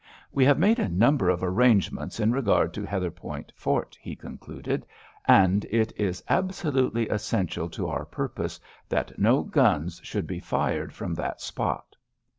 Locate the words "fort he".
3.55-4.15